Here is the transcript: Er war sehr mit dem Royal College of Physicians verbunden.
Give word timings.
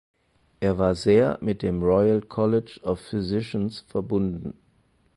Er 0.61 0.79
war 0.79 0.95
sehr 0.95 1.37
mit 1.41 1.61
dem 1.61 1.83
Royal 1.83 2.21
College 2.21 2.79
of 2.81 2.99
Physicians 2.99 3.81
verbunden. 3.81 4.55